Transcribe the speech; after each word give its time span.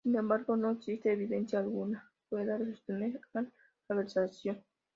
Sin 0.03 0.15
embargo 0.15 0.57
no 0.57 0.71
existe 0.71 1.13
evidencia 1.13 1.59
alguna 1.59 2.09
que 2.15 2.19
pueda 2.27 2.57
sostener 2.57 3.21
tal 3.31 3.51
aseveración. 3.87 4.63